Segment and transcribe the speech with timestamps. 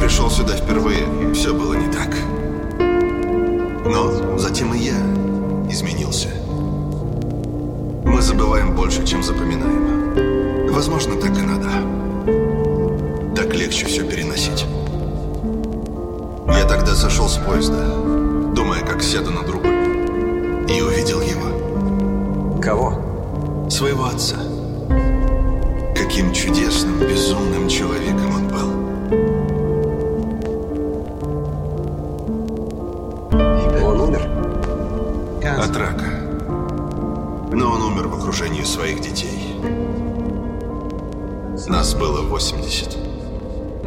[0.00, 2.16] пришел сюда впервые, все было не так.
[3.84, 4.96] Но затем и я
[5.70, 6.28] изменился.
[8.04, 10.72] Мы забываем больше, чем запоминаем.
[10.72, 11.68] Возможно, так и надо.
[13.36, 14.64] Так легче все переносить.
[16.48, 17.84] Я тогда сошел с поезда,
[18.54, 19.70] думая, как сяду на другой.
[20.74, 22.58] И увидел его.
[22.62, 23.68] Кого?
[23.68, 24.36] Своего отца.
[25.94, 28.49] Каким чудесным, безумным человеком он был.
[28.49, 28.49] Он
[35.70, 36.10] От рака.
[37.52, 39.54] Но он умер в окружении своих детей.
[41.68, 42.96] Нас было 80.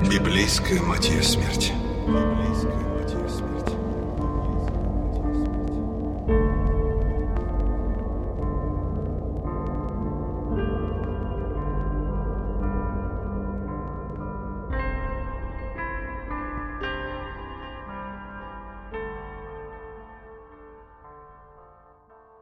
[0.10, 1.74] Библейская мать ее смерти.
[2.08, 3.53] Библейская мать ее смерти.